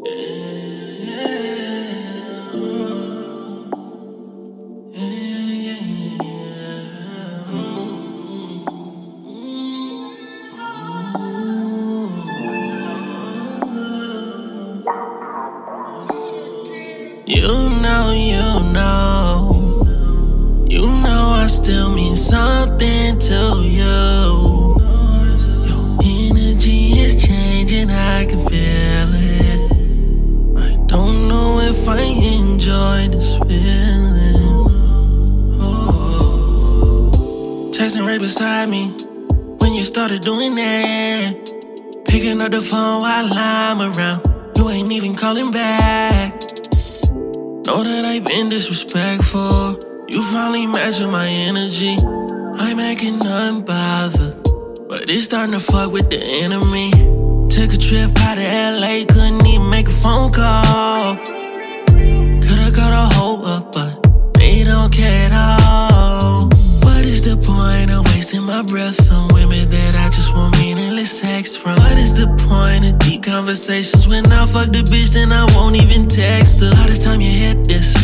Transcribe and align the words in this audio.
You 0.00 0.06
know, 17.82 18.12
you 18.12 18.72
know, 18.72 19.84
you 20.68 20.82
know 20.82 21.30
I 21.34 21.46
still 21.48 21.90
mean 21.90 22.16
something 22.16 23.18
to 23.18 23.62
you. 23.64 24.17
Texting 37.88 38.06
right 38.06 38.20
beside 38.20 38.68
me 38.68 38.88
when 39.60 39.72
you 39.72 39.82
started 39.82 40.20
doing 40.20 40.54
that. 40.56 42.04
Picking 42.06 42.38
up 42.42 42.50
the 42.50 42.60
phone 42.60 43.00
while 43.00 43.30
I'm 43.32 43.80
around. 43.80 44.26
You 44.58 44.68
ain't 44.68 44.92
even 44.92 45.16
calling 45.16 45.50
back. 45.50 46.34
Know 47.64 47.82
that 47.82 48.04
I've 48.04 48.26
been 48.26 48.50
disrespectful. 48.50 49.78
You 50.06 50.20
finally 50.20 50.66
matching 50.66 51.10
my 51.10 51.28
energy. 51.28 51.96
I'm 52.60 52.76
making 52.76 53.20
none 53.20 53.62
bother. 53.62 54.36
But 54.86 55.08
it's 55.08 55.24
starting 55.24 55.52
to 55.52 55.60
fuck 55.60 55.90
with 55.90 56.10
the 56.10 56.20
enemy. 56.44 56.90
Took 57.48 57.72
a 57.72 57.78
trip 57.78 58.10
out 58.20 58.36
of 58.36 58.82
LA, 58.82 59.06
couldn't 59.08 59.46
even 59.46 59.70
make 59.70 59.88
a 59.88 59.92
phone 59.92 60.30
call. 60.30 61.37
From? 71.68 71.84
What 71.84 71.98
is 71.98 72.14
the 72.14 72.28
point 72.48 72.84
of 72.84 72.98
deep 72.98 73.22
conversations 73.22 74.08
when 74.08 74.24
I 74.32 74.46
fuck 74.46 74.68
the 74.72 74.82
bitch, 74.82 75.12
then 75.12 75.32
I 75.32 75.44
won't 75.54 75.76
even 75.76 76.06
text 76.06 76.60
her? 76.60 76.70
By 76.70 76.88
the 76.92 76.98
time 76.98 77.20
you 77.20 77.30
hit 77.30 77.66
this, 77.66 77.94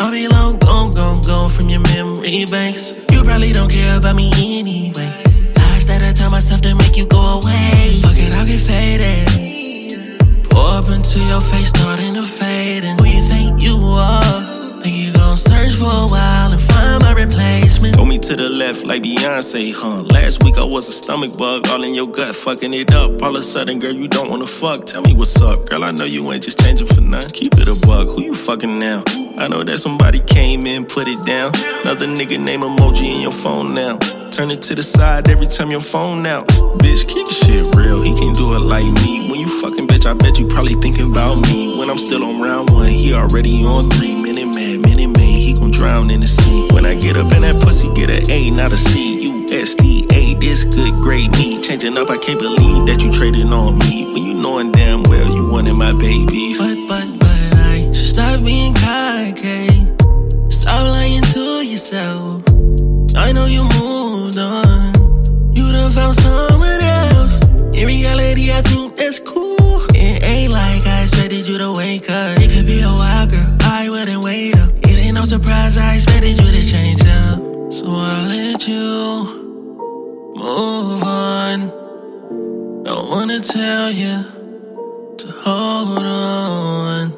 I'll 0.00 0.10
be 0.10 0.28
long 0.28 0.58
gone, 0.58 0.90
gone, 0.92 1.22
gone 1.22 1.50
from 1.50 1.68
your 1.68 1.80
memory 1.80 2.44
banks. 2.46 2.96
You 3.12 3.22
probably 3.22 3.52
don't 3.52 3.70
care 3.70 3.98
about 3.98 4.16
me 4.16 4.30
anyway. 4.58 5.10
Lies 5.56 5.86
that 5.86 6.02
I 6.02 6.12
tell 6.12 6.30
myself 6.30 6.60
to 6.62 6.74
make 6.74 6.96
you 6.96 7.06
go 7.06 7.40
away. 7.40 8.00
Fuck 8.02 8.18
it, 8.18 8.32
I'll 8.32 8.46
get 8.46 8.60
faded. 8.60 10.50
Pour 10.50 10.68
up 10.78 10.88
until 10.88 11.26
your 11.28 11.40
face 11.40 11.68
starting 11.68 12.14
to 12.14 12.22
fade. 12.22 12.84
And 12.84 13.00
who 13.00 13.06
you 13.06 13.22
think 13.28 13.62
you 13.62 13.76
are? 13.94 14.40
Think 14.82 14.96
you 14.96 15.12
gon' 15.12 15.36
search 15.36 15.74
for 15.74 15.90
a 16.04 16.06
while 16.08 16.52
and 16.52 16.62
replacement? 17.24 17.94
Throw 17.94 18.04
me 18.04 18.18
to 18.18 18.36
the 18.36 18.48
left 18.48 18.86
like 18.86 19.02
Beyonce, 19.02 19.74
huh? 19.74 20.02
Last 20.02 20.42
week 20.42 20.56
I 20.56 20.64
was 20.64 20.88
a 20.88 20.92
stomach 20.92 21.36
bug, 21.36 21.68
all 21.68 21.82
in 21.84 21.94
your 21.94 22.08
gut, 22.08 22.34
fucking 22.34 22.74
it 22.74 22.92
up. 22.92 23.22
All 23.22 23.36
of 23.36 23.40
a 23.40 23.42
sudden, 23.42 23.78
girl, 23.78 23.92
you 23.92 24.08
don't 24.08 24.30
wanna 24.30 24.46
fuck. 24.46 24.86
Tell 24.86 25.02
me 25.02 25.14
what's 25.14 25.40
up, 25.40 25.68
girl. 25.68 25.84
I 25.84 25.90
know 25.90 26.04
you 26.04 26.30
ain't 26.32 26.44
just 26.44 26.60
changing 26.60 26.86
for 26.86 27.00
none. 27.00 27.28
Keep 27.30 27.54
it 27.58 27.68
a 27.68 27.86
bug. 27.86 28.08
Who 28.08 28.22
you 28.22 28.34
fucking 28.34 28.74
now? 28.74 29.04
I 29.38 29.48
know 29.48 29.62
that 29.64 29.78
somebody 29.78 30.20
came 30.20 30.66
in, 30.66 30.84
put 30.84 31.06
it 31.08 31.24
down. 31.26 31.52
Another 31.82 32.06
nigga 32.06 32.38
name 32.38 32.60
emoji 32.60 33.14
in 33.14 33.20
your 33.22 33.32
phone 33.32 33.70
now. 33.70 33.98
Turn 34.30 34.50
it 34.50 34.62
to 34.62 34.74
the 34.74 34.82
side 34.82 35.28
every 35.28 35.46
time 35.46 35.70
your 35.70 35.80
phone 35.80 36.24
out. 36.26 36.46
Bitch, 36.78 37.06
keep 37.06 37.26
the 37.26 37.32
shit 37.32 37.74
real. 37.74 38.00
He 38.00 38.14
can't 38.14 38.36
do 38.36 38.54
it 38.54 38.60
like 38.60 38.86
me. 39.02 39.30
When 39.30 39.40
you 39.40 39.48
fucking 39.60 39.86
bitch, 39.86 40.06
I 40.06 40.14
bet 40.14 40.38
you 40.38 40.46
probably 40.46 40.74
thinking 40.74 41.10
about 41.10 41.36
me. 41.48 41.78
When 41.78 41.90
I'm 41.90 41.98
still 41.98 42.22
on 42.24 42.40
round 42.40 42.70
one, 42.70 42.88
he 42.88 43.12
already 43.12 43.64
on 43.64 43.90
three. 43.90 44.14
Minute 44.14 44.54
man, 44.54 44.80
minute 44.82 45.18
man, 45.18 45.39
drown 45.80 46.10
in 46.10 46.20
the 46.20 46.26
sea. 46.26 46.68
When 46.72 46.84
I 46.84 46.94
get 46.94 47.16
up 47.16 47.32
in 47.32 47.40
that 47.40 47.56
pussy, 47.62 47.88
get 47.94 48.10
an 48.10 48.30
A, 48.30 48.50
not 48.50 48.70
a 48.70 48.76
C. 48.76 49.22
U 49.22 49.46
S 49.50 49.74
D 49.74 50.06
A, 50.12 50.34
this 50.34 50.64
good 50.64 50.92
grade 51.00 51.32
me. 51.38 51.62
Changing 51.62 51.96
up, 51.96 52.10
I 52.10 52.18
can't 52.18 52.38
believe 52.38 52.84
that 52.84 53.02
you 53.02 53.10
traded 53.10 53.46
on 53.46 53.78
me. 53.78 54.04
When 54.12 54.22
you 54.22 54.34
knowing 54.34 54.72
damn 54.72 55.02
well 55.04 55.34
you 55.34 55.48
wanted 55.48 55.76
my 55.76 55.92
babies. 55.98 56.58
But, 56.58 56.76
but, 56.86 57.06
but 57.18 57.40
I 57.56 57.80
should 57.96 58.12
stop 58.14 58.44
being 58.44 58.74
cocky. 58.74 59.68
Stop 60.50 60.82
lying 60.84 61.22
to 61.32 61.44
yourself. 61.64 62.44
I 63.16 63.32
know 63.32 63.46
you 63.46 63.64
moved 63.80 64.36
on. 64.36 64.92
You 65.56 65.64
done 65.72 65.92
found 65.92 66.14
someone 66.14 66.49
wanna 83.30 83.42
tell 83.42 83.90
you 83.92 84.24
to 85.16 85.26
hold 85.28 85.98
on. 85.98 87.12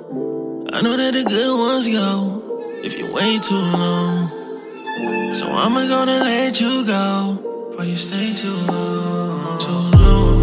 I 0.70 0.82
know 0.82 0.94
that 0.94 1.14
the 1.14 1.24
good 1.24 1.58
ones 1.58 1.88
go 1.88 2.42
if 2.84 2.98
you 2.98 3.10
wait 3.10 3.42
too 3.42 3.54
long. 3.54 4.28
So 5.32 5.46
I'ma 5.46 5.88
gonna 5.88 6.18
let 6.20 6.60
you 6.60 6.84
go 6.84 7.38
before 7.70 7.86
you 7.86 7.96
stay 7.96 8.34
too 8.34 8.52
long. 8.70 9.58
Too 9.58 9.98
long, 9.98 10.41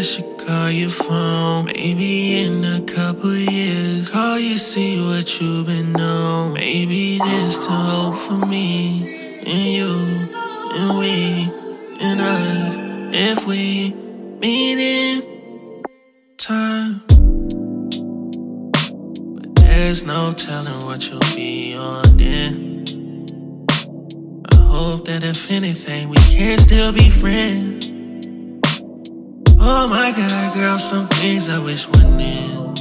I 0.00 0.02
should 0.02 0.38
call 0.38 0.70
your 0.70 0.88
phone. 0.88 1.66
Maybe 1.66 2.40
in 2.40 2.64
a 2.64 2.80
couple 2.80 3.36
years, 3.36 4.08
call 4.08 4.38
you, 4.38 4.56
see 4.56 4.98
what 4.98 5.38
you've 5.38 5.66
been 5.66 5.94
on. 6.00 6.54
Maybe 6.54 7.18
there's 7.18 7.66
to 7.66 7.70
hope 7.70 8.14
for 8.14 8.38
me 8.46 9.42
and 9.44 9.68
you 9.76 9.90
and 10.72 10.98
we 10.98 11.52
and 12.00 12.18
us 12.18 12.76
if 13.12 13.46
we 13.46 13.92
meet 14.40 14.78
in 14.78 15.82
time. 16.38 17.02
But 19.34 19.54
there's 19.56 20.06
no 20.06 20.32
telling 20.32 20.86
what 20.86 21.10
you'll 21.10 21.20
be 21.36 21.74
on 21.74 22.16
then. 22.16 22.86
I 24.50 24.56
hope 24.56 25.04
that 25.04 25.22
if 25.22 25.50
anything, 25.50 26.08
we 26.08 26.16
can 26.16 26.58
still 26.58 26.90
be 26.90 27.10
friends. 27.10 27.99
Oh 29.62 29.86
my 29.88 30.10
god, 30.12 30.54
girl, 30.54 30.78
some 30.78 31.06
things 31.08 31.50
I 31.50 31.58
wish 31.58 31.86
wouldn't 31.86 32.18
end. 32.18 32.76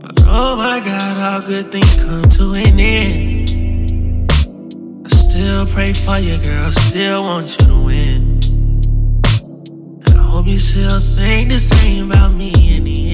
But 0.00 0.22
oh 0.26 0.56
my 0.56 0.80
god, 0.80 1.34
all 1.34 1.46
good 1.46 1.70
things 1.70 1.94
come 1.96 2.22
to 2.22 2.54
an 2.54 2.80
end. 2.80 4.32
I 5.04 5.08
still 5.10 5.66
pray 5.66 5.92
for 5.92 6.18
you, 6.18 6.38
girl, 6.38 6.72
still 6.72 7.22
want 7.22 7.50
you 7.50 7.66
to 7.66 7.84
win. 7.84 8.40
And 10.06 10.18
I 10.18 10.22
hope 10.22 10.48
you 10.48 10.58
still 10.58 11.00
think 11.00 11.50
the 11.50 11.58
same 11.58 12.10
about 12.10 12.32
me 12.32 12.52
in 12.74 12.84
the 12.84 12.98
end. 12.98 13.05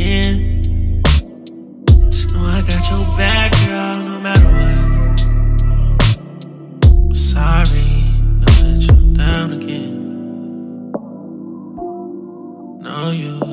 You 13.23 13.52